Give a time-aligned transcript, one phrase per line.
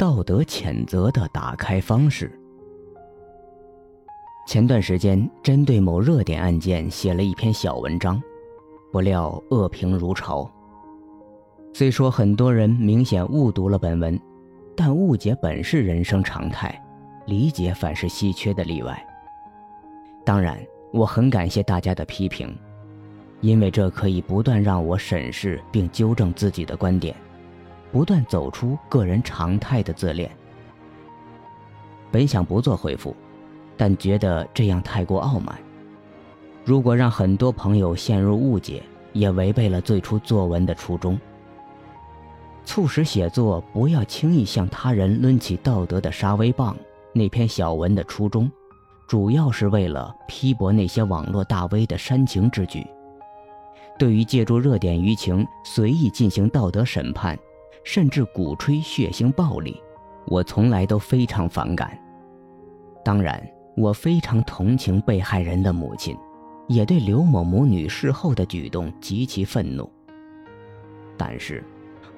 [0.00, 2.32] 道德谴责的打开方式。
[4.46, 8.18] 前段时间针对某热点案件写了一篇小文章，
[8.90, 10.50] 不料恶评如潮。
[11.74, 14.18] 虽说很多人明显误读了本文，
[14.74, 16.82] 但误解本是人生常态，
[17.26, 19.06] 理解反是稀缺的例外。
[20.24, 20.58] 当然，
[20.94, 22.56] 我很感谢大家的批评，
[23.42, 27.14] 因为这可以不断让我审视并纠正自己的观点，
[27.92, 30.30] 不断走出个人常态的自恋。
[32.10, 33.14] 本想不做回复，
[33.76, 35.56] 但觉得这样太过傲慢。
[36.64, 41.18] 如果让很多朋友陷入误解，也违背了最初作文的初衷。
[42.64, 46.76] 促使写作不要轻易向他人抡起道德的杀威棒。
[47.12, 48.48] 那篇小文的初衷，
[49.08, 52.86] 主要是为了批驳那些网络大 V 的煽情之举。
[53.98, 57.36] 对于借助热点舆情随意进行道德审判，
[57.84, 59.80] 甚至鼓吹血腥暴力，
[60.26, 61.98] 我从来都非常反感。
[63.04, 63.42] 当然，
[63.76, 66.16] 我非常同情被害人的母亲，
[66.68, 69.90] 也对刘某母女事后的举动极其愤怒。
[71.16, 71.64] 但是。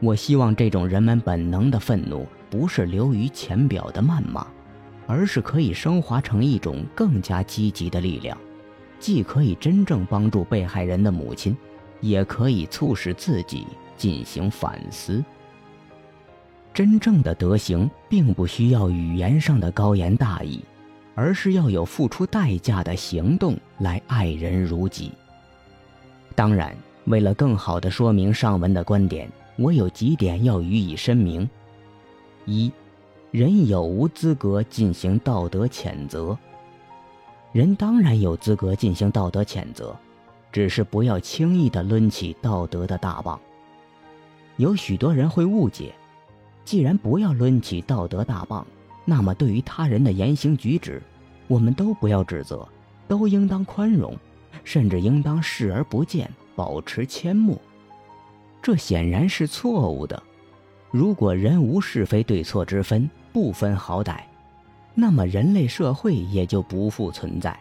[0.00, 4.44] 我希望这种人们本能的愤怒不是流于浅表的谩骂，
[5.06, 8.36] 而是可以升华成一种更加积极的力量，
[8.98, 11.56] 既可以真正帮助被害人的母亲，
[12.00, 13.64] 也可以促使自己
[13.96, 15.24] 进行反思。
[16.74, 20.60] 真正的德行并不需要语言上的高言大义，
[21.14, 25.12] 而是要有付出代价的行动来爱人如己。
[26.34, 29.30] 当然，为了更好地说明上文的观点。
[29.56, 31.48] 我有几点要予以申明：
[32.46, 32.72] 一，
[33.30, 36.36] 人有无资格进行道德谴责？
[37.52, 39.94] 人当然有资格进行道德谴责，
[40.50, 43.38] 只是不要轻易的抡起道德的大棒。
[44.56, 45.92] 有许多人会误解，
[46.64, 48.66] 既然不要抡起道德大棒，
[49.04, 51.02] 那么对于他人的言行举止，
[51.48, 52.66] 我们都不要指责，
[53.08, 54.16] 都应当宽容，
[54.64, 57.60] 甚至应当视而不见，保持缄默。
[58.62, 60.22] 这显然是错误的。
[60.90, 64.20] 如果人无是非对错之分，不分好歹，
[64.94, 67.58] 那么人类社会也就不复存在。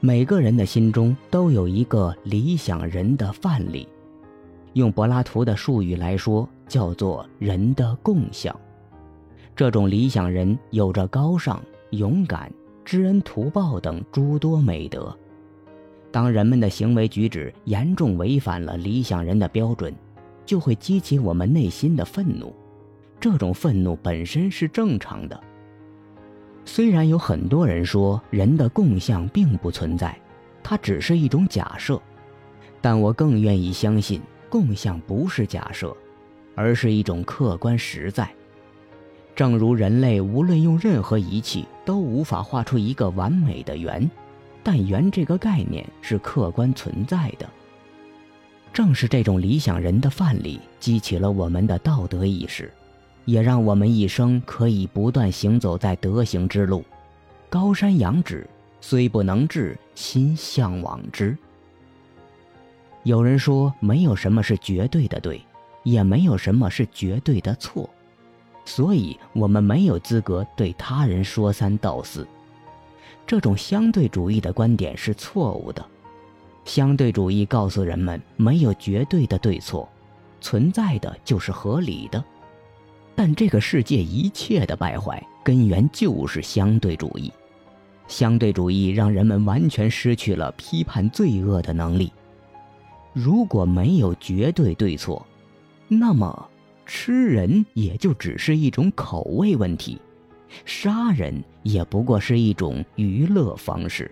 [0.00, 3.88] 每个人的心中都有一个理想人的范例，
[4.74, 8.54] 用柏拉图的术语来说，叫做人的共相。
[9.54, 12.52] 这种理想人有着高尚、勇敢、
[12.84, 15.16] 知恩图报等诸多美德。
[16.10, 19.94] 当人们的行为举止严重违反了理想人的标准，
[20.44, 22.54] 就会激起我们内心的愤怒。
[23.18, 25.38] 这种愤怒本身是正常的。
[26.64, 30.18] 虽然有很多人说人的共相并不存在，
[30.62, 32.00] 它只是一种假设，
[32.80, 35.96] 但我更愿意相信共相不是假设，
[36.56, 38.28] 而是一种客观实在。
[39.36, 44.10] 正如人类无论用任何仪器都无法画出一个完美的圆。
[44.64, 47.48] 但圆这个概念是客观存在的。
[48.72, 52.68] 正是这种理想人的范例，激起了我们的道德意识，
[53.26, 56.84] 也让我们一生可以不断行走在德行之路。
[57.48, 58.44] 高山仰止，
[58.80, 61.38] 虽不能至，心向往之。
[63.04, 65.40] 有人说，没有什么是绝对的对，
[65.86, 67.88] 也没有什么是绝对的错，
[68.64, 72.26] 所以我们没有资格对他人说三道四。
[73.24, 75.86] 这种相对主义的观点是错误的。
[76.64, 79.88] 相对主义告诉人们，没有绝对的对错，
[80.40, 82.22] 存在的就是合理的。
[83.14, 87.32] 但这个世界一切的败坏根源就是相对主义。
[88.08, 92.12] 相对主义让人们完全失去了批判罪恶的能力。
[93.12, 95.24] 如果没有绝对对错，
[95.88, 96.48] 那么
[96.84, 100.00] 吃人也就只是一种口味问题。
[100.64, 104.10] 杀人也不过是一种娱乐方式，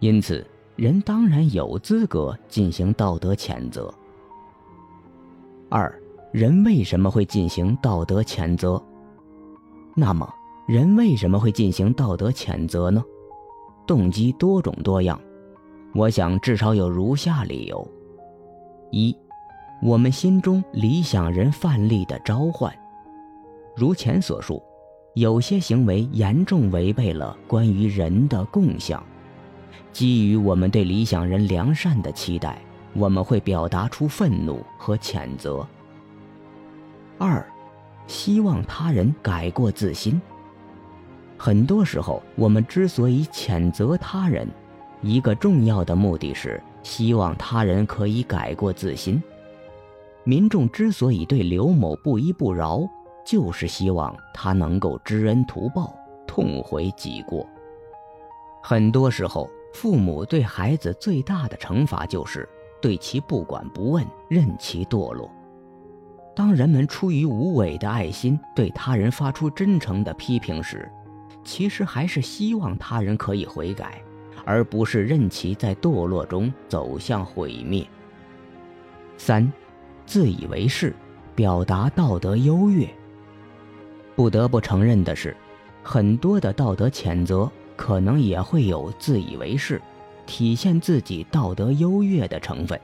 [0.00, 3.92] 因此人当然有资格进行道德谴责。
[5.70, 5.92] 二，
[6.30, 8.80] 人为什么会进行道德谴责？
[9.94, 10.30] 那么，
[10.68, 13.02] 人为什么会进行道德谴责呢？
[13.86, 15.18] 动机多种多样，
[15.94, 17.86] 我想至少有如下理由：
[18.90, 19.16] 一，
[19.82, 22.72] 我们心中理想人范例的召唤，
[23.74, 24.62] 如前所述。
[25.14, 29.02] 有些行为严重违背了关于人的共相，
[29.92, 32.62] 基于我们对理想人良善的期待，
[32.94, 35.66] 我们会表达出愤怒和谴责。
[37.18, 37.44] 二，
[38.06, 40.18] 希望他人改过自新。
[41.36, 44.48] 很多时候，我们之所以谴责他人，
[45.02, 49.20] 一个重要的目的是希望他人可以改过自新。
[50.24, 52.88] 民众之所以对刘某不依不饶。
[53.24, 55.94] 就是希望他能够知恩图报，
[56.26, 57.46] 痛悔己过。
[58.60, 62.48] 很多时候，父母对孩子最大的惩罚就是
[62.80, 65.30] 对其不管不问，任其堕落。
[66.34, 70.90] 当人们出于无伪的爱心对他人发出真诚的批评时，
[71.44, 74.02] 其实还是希望他人可以悔改，
[74.44, 77.86] 而不是任其在堕落中走向毁灭。
[79.16, 79.52] 三，
[80.06, 80.94] 自以为是，
[81.34, 82.88] 表达道德优越。
[84.14, 85.36] 不得不承认的是，
[85.82, 89.80] 很多的道德谴责可能也会有自以为是、
[90.26, 92.78] 体现自己道德优越的成分。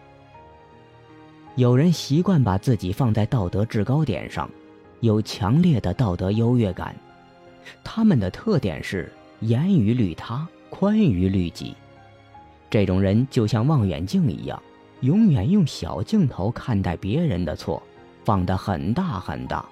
[1.56, 4.48] 有人习惯把自己放在道德制高点上，
[5.00, 6.94] 有强烈的道德优越感。
[7.84, 11.74] 他们的特点是严于律他，宽于律己。
[12.70, 14.62] 这种人就像望远镜一样，
[15.00, 17.82] 永远用小镜头看待别人的错，
[18.24, 19.64] 放得很大很大，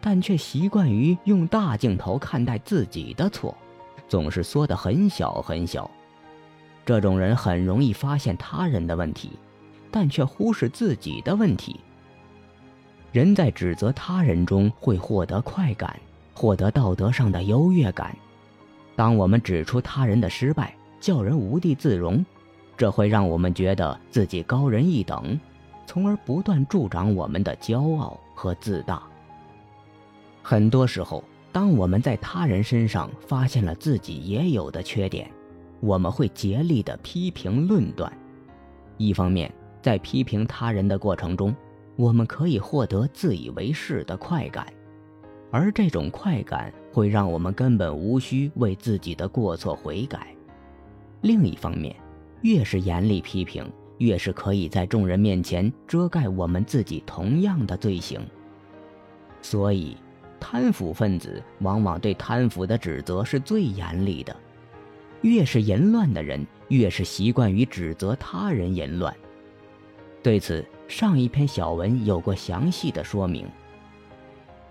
[0.00, 3.56] 但却习惯于用大镜头看待自己的错，
[4.08, 5.90] 总是缩得很小很小。
[6.84, 9.30] 这种人很容易发现他人的问题。
[9.94, 11.78] 但却忽视自己的问题。
[13.12, 16.00] 人在指责他人中会获得快感，
[16.32, 18.16] 获得道德上的优越感。
[18.96, 22.24] 当我们指出他人的失败，叫人无地自容，
[22.76, 25.38] 这会让我们觉得自己高人一等，
[25.86, 29.02] 从而不断助长我们的骄傲和自大。
[30.42, 31.22] 很多时候，
[31.52, 35.30] 当我们在他人身上发现了自己也有的缺点，
[35.80, 38.12] 我们会竭力的批评论断。
[38.96, 41.54] 一方面，在批评他人的过程中，
[41.96, 44.66] 我们可以获得自以为是的快感，
[45.50, 50.34] 而这种快感会让我们根本无需为自己的过错悔改。
[51.20, 51.94] 另一方面，
[52.42, 58.20] 越是严厉批评，越是可以在众人面前遮盖我们自己同样的罪行。
[59.40, 59.96] 所以，
[60.38, 64.36] 贪腐分子往往对贪腐的指责是最严厉的。
[65.22, 69.14] 越是淫乱的人，越是习惯于指责他人淫乱。
[70.20, 73.46] 对此，上一篇小文有过详细的说明。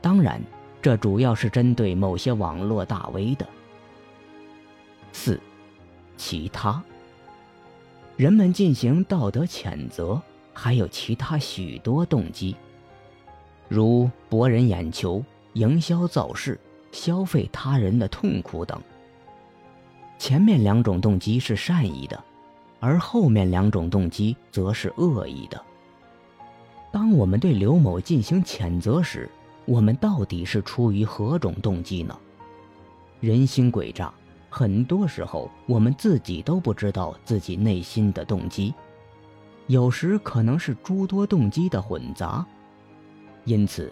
[0.02, 0.42] 当然，
[0.82, 3.48] 这主要是针对某些网络大 V 的。
[5.14, 5.40] 四，
[6.18, 6.84] 其他。
[8.22, 10.22] 人们进行道德谴责，
[10.54, 12.56] 还有其他许多动机，
[13.68, 16.60] 如博人眼球、营销造势、
[16.92, 18.80] 消费他人的痛苦等。
[20.20, 22.24] 前面两种动机是善意的。
[22.80, 25.60] 而后面两种动机则是恶意的。
[26.92, 29.28] 当我们对刘某进行谴责时，
[29.66, 32.16] 我们到底是出于何种动机呢？
[33.20, 34.14] 人心诡诈，
[34.54, 38.74] 很多时候我们自己都不知道自己内心的动机，
[39.68, 42.46] 有时可能是诸多动机的混杂。
[43.46, 43.92] 因此，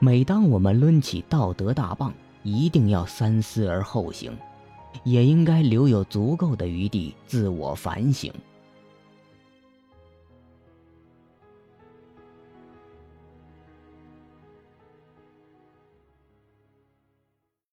[0.00, 2.12] 每当我们抡起道德大棒，
[2.42, 4.36] 一定要三思而后行。
[5.04, 8.30] 也应该留有足够的余地自我反省。